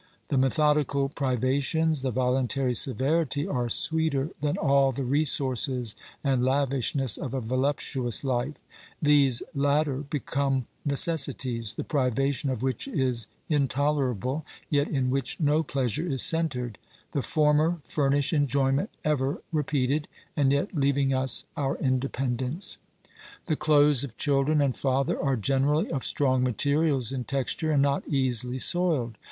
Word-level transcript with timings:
The 0.29 0.37
methodical 0.39 1.09
privations, 1.09 2.01
the 2.01 2.09
voluntary 2.09 2.73
severity 2.73 3.45
are 3.47 3.69
sweeter 3.69 4.31
than 4.41 4.57
all 4.57 4.91
the 4.91 5.03
resources 5.03 5.95
and 6.23 6.43
lavishness 6.43 7.17
of 7.17 7.35
a 7.35 7.37
OBERMANN 7.37 7.49
285 7.51 7.59
voluptuous 8.03 8.23
life; 8.23 8.55
these 8.99 9.43
latter 9.53 9.97
become 9.97 10.65
necessities, 10.83 11.75
the 11.75 11.83
privation 11.83 12.49
of 12.49 12.63
which 12.63 12.87
is 12.87 13.27
intolerable, 13.47 14.43
yet 14.71 14.87
in 14.87 15.11
which 15.11 15.39
no 15.39 15.61
pleasure 15.61 16.07
is 16.07 16.23
centred; 16.23 16.79
the 17.11 17.21
former 17.21 17.79
furnish 17.85 18.33
enjoyment 18.33 18.89
ever 19.03 19.43
repeated, 19.51 20.07
and 20.35 20.51
yet 20.51 20.73
leaving 20.73 21.13
us 21.13 21.43
our 21.55 21.77
independence. 21.77 22.79
The 23.45 23.55
clothes 23.55 24.03
of 24.03 24.17
children 24.17 24.61
and 24.61 24.75
father 24.75 25.21
are 25.21 25.35
generally 25.37 25.91
of 25.91 26.03
strong 26.03 26.41
materials 26.41 27.11
in 27.11 27.23
texture 27.25 27.71
and 27.71 27.83
not 27.83 28.07
easily 28.07 28.57
soiled. 28.57 29.19